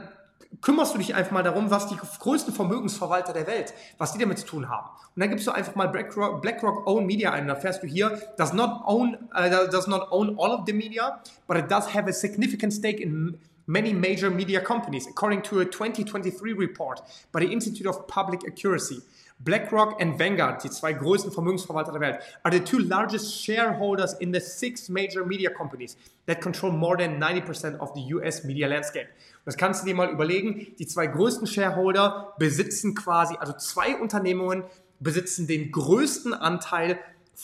kümmerst 0.60 0.94
du 0.94 0.98
dich 0.98 1.14
einfach 1.14 1.32
mal 1.32 1.42
darum, 1.42 1.70
was 1.70 1.88
die 1.88 1.96
größten 1.96 2.52
Vermögensverwalter 2.52 3.32
der 3.32 3.46
Welt, 3.46 3.74
was 3.98 4.12
die 4.12 4.18
damit 4.18 4.38
zu 4.38 4.46
tun 4.46 4.68
haben. 4.68 4.88
Und 5.14 5.20
dann 5.20 5.30
gibst 5.30 5.46
du 5.46 5.52
einfach 5.52 5.74
mal 5.74 5.88
BlackRock, 5.88 6.42
BlackRock 6.42 6.86
Own 6.86 7.06
Media 7.06 7.32
ein. 7.32 7.42
Und 7.42 7.48
da 7.48 7.56
fährst 7.56 7.82
du 7.82 7.86
hier, 7.86 8.20
does 8.36 8.52
not 8.52 8.82
own, 8.86 9.16
uh, 9.34 9.48
does 9.70 9.86
not 9.86 10.08
own 10.10 10.36
all 10.38 10.50
of 10.50 10.62
the 10.66 10.72
media, 10.72 11.20
but 11.46 11.56
it 11.56 11.70
does 11.70 11.94
have 11.94 12.08
a 12.08 12.12
significant 12.12 12.72
stake 12.72 13.00
in 13.00 13.38
many 13.66 13.92
major 13.92 14.30
media 14.30 14.60
companies, 14.60 15.06
according 15.06 15.42
to 15.42 15.60
a 15.60 15.64
2023 15.64 16.54
report 16.54 17.02
by 17.32 17.40
the 17.40 17.52
Institute 17.52 17.86
of 17.86 18.08
Public 18.08 18.40
Accuracy. 18.46 19.02
BlackRock 19.40 20.00
and 20.00 20.18
Vanguard, 20.18 20.64
die 20.64 20.70
zwei 20.70 20.92
größten 20.92 21.30
Vermögensverwalter 21.30 21.92
der 21.92 22.00
Welt, 22.00 22.18
are 22.42 22.54
the 22.54 22.60
two 22.60 22.78
largest 22.78 23.44
shareholders 23.44 24.14
in 24.14 24.34
the 24.34 24.40
six 24.40 24.88
major 24.88 25.24
media 25.24 25.50
companies 25.50 25.96
that 26.26 26.40
control 26.40 26.72
more 26.72 26.96
than 26.96 27.22
90% 27.22 27.78
of 27.78 27.92
the 27.94 28.14
US 28.14 28.44
media 28.44 28.66
landscape. 28.66 29.08
Das 29.44 29.56
kannst 29.56 29.82
du 29.82 29.86
dir 29.86 29.94
mal 29.94 30.10
überlegen. 30.10 30.74
Die 30.78 30.86
zwei 30.86 31.06
größten 31.06 31.46
Shareholder 31.46 32.34
besitzen 32.38 32.94
quasi, 32.94 33.36
also 33.38 33.52
zwei 33.54 33.96
Unternehmungen 33.96 34.64
besitzen 35.00 35.46
den 35.46 35.70
größten 35.70 36.34
Anteil 36.34 36.98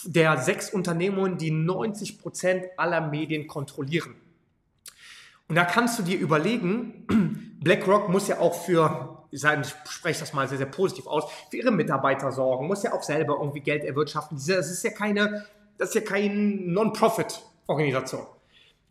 der 0.04 0.38
sechs 0.38 0.70
Unternehmungen, 0.70 1.38
die 1.38 1.52
90% 1.52 2.64
aller 2.76 3.00
Medien 3.00 3.46
kontrollieren. 3.46 4.16
Und 5.48 5.54
da 5.56 5.64
kannst 5.64 5.98
du 5.98 6.02
dir 6.02 6.18
überlegen, 6.18 7.06
BlackRock 7.62 8.08
muss 8.08 8.28
ja 8.28 8.38
auch 8.40 8.54
für, 8.64 9.13
ich 9.34 9.74
spreche 9.90 10.20
das 10.20 10.32
mal 10.32 10.48
sehr, 10.48 10.58
sehr 10.58 10.66
positiv 10.66 11.06
aus, 11.06 11.24
für 11.50 11.56
ihre 11.56 11.72
Mitarbeiter 11.72 12.30
sorgen, 12.30 12.68
muss 12.68 12.84
ja 12.84 12.92
auch 12.92 13.02
selber 13.02 13.36
irgendwie 13.40 13.60
Geld 13.60 13.84
erwirtschaften. 13.84 14.36
Das 14.36 14.70
ist 14.70 14.84
ja 14.84 14.90
keine, 14.90 15.44
das 15.76 15.88
ist 15.88 15.94
ja 15.96 16.00
keine 16.02 16.34
Non-Profit-Organisation. 16.34 18.26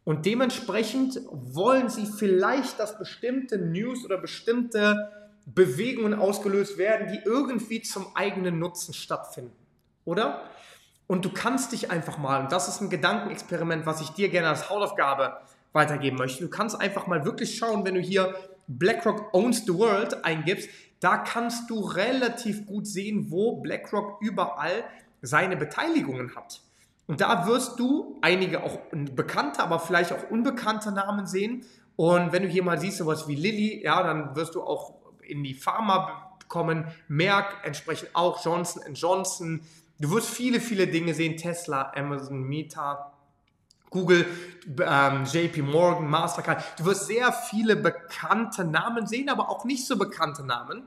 Und 0.03 0.25
dementsprechend 0.25 1.21
wollen 1.31 1.88
sie 1.89 2.05
vielleicht, 2.05 2.77
dass 2.79 3.00
bestimmte 3.00 3.57
News 3.57 4.03
oder 4.03 4.17
bestimmte 4.17 5.12
Bewegungen 5.45 6.13
ausgelöst 6.13 6.77
werden, 6.77 7.07
die 7.07 7.21
irgendwie 7.25 7.81
zum 7.81 8.07
eigenen 8.15 8.59
Nutzen 8.59 8.93
stattfinden. 8.93 9.55
Oder? 10.03 10.41
Und 11.07 11.23
du 11.23 11.31
kannst 11.31 11.71
dich 11.71 11.89
einfach 11.89 12.17
mal, 12.17 12.41
und 12.41 12.51
das 12.51 12.67
ist 12.67 12.81
ein 12.81 12.89
Gedankenexperiment, 12.89 13.85
was 13.85 14.01
ich 14.01 14.09
dir 14.09 14.29
gerne 14.29 14.50
als 14.50 14.69
Hausaufgabe 14.69 15.38
weitergeben 15.71 16.17
möchte. 16.17 16.43
Du 16.43 16.50
kannst 16.50 16.79
einfach 16.79 17.07
mal 17.07 17.23
wirklich 17.23 17.57
schauen, 17.57 17.85
wenn 17.85 17.95
du 17.95 18.01
hier 18.01 18.35
BlackRock 18.67 19.34
Owns 19.34 19.65
the 19.65 19.74
World 19.74 20.24
eingibst, 20.25 20.70
da 21.00 21.17
kannst 21.17 21.70
du 21.70 21.82
relativ 21.82 22.65
gut 22.65 22.88
sehen, 22.88 23.29
wo 23.29 23.58
BlackRock 23.58 24.22
überall 24.22 24.84
seine 25.22 25.58
Beteiligungen 25.58 26.36
hat. 26.36 26.62
Und 27.08 27.20
da 27.22 27.46
wirst 27.48 27.79
du 27.79 28.17
einige 28.22 28.63
auch 28.63 28.79
bekannte, 28.91 29.62
aber 29.62 29.79
vielleicht 29.79 30.13
auch 30.13 30.29
unbekannte 30.29 30.91
Namen 30.91 31.25
sehen. 31.25 31.65
Und 31.96 32.32
wenn 32.32 32.43
du 32.43 32.50
hier 32.50 32.63
mal 32.63 32.79
siehst, 32.79 32.98
sowas 32.98 33.27
wie 33.27 33.36
Lilly, 33.36 33.84
ja, 33.84 34.01
dann 34.01 34.36
wirst 34.36 34.55
du 34.55 34.63
auch 34.63 34.93
in 35.22 35.43
die 35.43 35.53
Pharma 35.53 36.38
kommen, 36.48 36.86
Merck, 37.08 37.58
entsprechend 37.63 38.10
auch 38.13 38.43
Johnson 38.43 38.93
Johnson. 38.93 39.62
Du 40.00 40.12
wirst 40.12 40.29
viele, 40.29 40.60
viele 40.60 40.88
Dinge 40.88 41.13
sehen, 41.13 41.38
Tesla, 41.38 41.91
Amazon, 41.96 42.43
Meta, 42.43 43.12
Google, 43.93 44.25
ähm, 44.85 45.23
JP 45.25 45.62
Morgan, 45.62 46.09
Mastercard. 46.09 46.63
Du 46.77 46.85
wirst 46.85 47.07
sehr 47.07 47.31
viele 47.31 47.75
bekannte 47.75 48.65
Namen 48.65 49.07
sehen, 49.07 49.29
aber 49.29 49.50
auch 49.50 49.63
nicht 49.63 49.85
so 49.88 49.97
bekannte 49.97 50.43
Namen. 50.43 50.83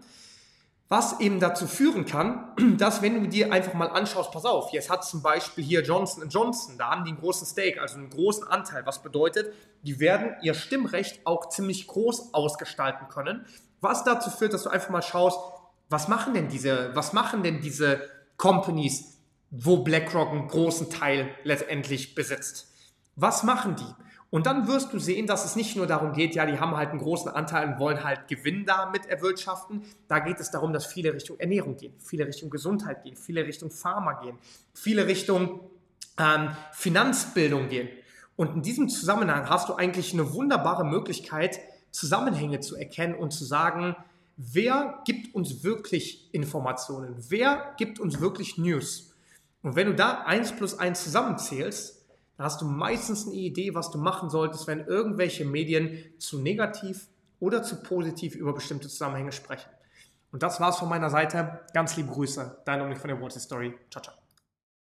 Was 0.89 1.19
eben 1.19 1.41
dazu 1.41 1.67
führen 1.67 2.05
kann, 2.05 2.53
dass 2.79 3.03
wenn 3.03 3.23
du 3.23 3.29
dir 3.29 3.53
einfach 3.53 3.75
mal 3.75 3.89
anschaust, 3.89 4.31
pass 4.31 4.45
auf, 4.45 4.73
jetzt 4.73 4.91
hat 4.91 5.05
zum 5.05 5.23
Beispiel 5.23 5.65
hier 5.65 5.83
Johnson 5.83 6.29
Johnson, 6.29 6.79
da 6.79 6.91
haben 6.91 7.05
die 7.05 7.11
einen 7.11 7.21
großen 7.21 7.47
Stake, 7.47 7.81
also 7.81 7.97
einen 7.97 8.11
großen 8.11 8.47
Anteil, 8.47 8.87
was 8.87 9.03
bedeutet, 9.03 9.53
die 9.83 9.99
werden 9.99 10.35
ihr 10.43 10.55
Stimmrecht 10.55 11.21
auch 11.25 11.49
ziemlich 11.49 11.87
groß 11.87 12.35
ausgestalten 12.35 13.09
können, 13.09 13.47
was 13.81 14.05
dazu 14.05 14.31
führt, 14.31 14.53
dass 14.53 14.65
du 14.65 14.69
einfach 14.69 14.91
mal 14.91 15.03
schaust, 15.03 15.39
was 15.89 16.09
machen 16.09 16.35
denn 16.35 16.49
diese, 16.49 16.95
was 16.95 17.13
machen 17.13 17.43
denn 17.43 17.61
diese 17.61 18.01
Companies, 18.37 19.19
wo 19.51 19.79
BlackRock 19.79 20.31
einen 20.31 20.49
großen 20.49 20.91
Teil 20.91 21.31
letztendlich 21.45 22.15
besitzt? 22.15 22.76
Was 23.17 23.43
machen 23.43 23.77
die? 23.77 24.05
Und 24.31 24.47
dann 24.47 24.69
wirst 24.69 24.93
du 24.93 24.99
sehen, 24.99 25.27
dass 25.27 25.45
es 25.45 25.57
nicht 25.57 25.77
nur 25.77 25.87
darum 25.87 26.13
geht, 26.13 26.35
ja, 26.35 26.45
die 26.47 26.59
haben 26.59 26.77
halt 26.77 26.91
einen 26.91 26.99
großen 26.99 27.31
Anteil 27.31 27.73
und 27.73 27.79
wollen 27.79 28.05
halt 28.05 28.29
Gewinn 28.29 28.67
damit 28.67 29.07
erwirtschaften. 29.07 29.83
Da 30.09 30.19
geht 30.19 30.41
es 30.41 30.51
darum, 30.51 30.73
dass 30.73 30.85
viele 30.85 31.15
Richtung 31.15 31.39
Ernährung 31.39 31.77
gehen, 31.77 31.95
viele 31.99 32.27
Richtung 32.27 32.51
Gesundheit 32.51 33.03
gehen, 33.05 33.17
viele 33.17 33.47
Richtung 33.47 33.71
Pharma 33.71 34.15
gehen, 34.15 34.37
viele 34.75 35.07
Richtung 35.07 35.61
ähm, 36.19 36.51
Finanzbildung 36.73 37.69
gehen. 37.69 37.89
Und 38.37 38.57
in 38.57 38.63
diesem 38.63 38.89
Zusammenhang 38.89 39.49
hast 39.49 39.69
du 39.69 39.75
eigentlich 39.75 40.13
eine 40.13 40.35
wunderbare 40.35 40.85
Möglichkeit, 40.85 41.59
Zusammenhänge 41.91 42.61
zu 42.61 42.77
erkennen 42.77 43.15
und 43.15 43.31
zu 43.31 43.45
sagen, 43.45 43.97
wer 44.37 45.01
gibt 45.07 45.35
uns 45.35 45.63
wirklich 45.63 46.29
Informationen? 46.35 47.17
Wer 47.29 47.75
gibt 47.79 47.99
uns 47.99 48.21
wirklich 48.21 48.59
News? 48.59 49.15
Und 49.63 49.77
wenn 49.77 49.87
du 49.87 49.95
da 49.95 50.25
eins 50.25 50.53
plus 50.53 50.79
eins 50.79 51.03
zusammenzählst, 51.03 51.96
dann 52.37 52.47
hast 52.47 52.61
du 52.61 52.67
meistens 52.67 53.27
eine 53.27 53.37
Idee, 53.37 53.75
was 53.75 53.91
du 53.91 53.99
machen 53.99 54.29
solltest, 54.31 54.67
wenn 54.67 54.81
irgendwelche 54.87 55.45
Medien 55.45 56.05
zu 56.19 56.39
negativ 56.39 57.09
oder 57.41 57.63
zu 57.63 57.83
positiv 57.83 58.35
über 58.35 58.53
bestimmte 58.53 58.89
Zusammenhänge 58.89 59.33
sprechen. 59.33 59.71
Und 60.33 60.43
das 60.43 60.61
war's 60.61 60.79
von 60.79 60.89
meiner 60.89 61.11
Seite. 61.11 61.61
Ganz 61.73 61.97
liebe 61.97 62.13
Grüße. 62.13 62.63
Dein 62.65 62.79
Dominik 62.79 62.99
von 62.99 63.09
der 63.09 63.21
Water 63.21 63.41
Story. 63.41 63.75
Ciao, 63.91 64.03
ciao. 64.03 64.26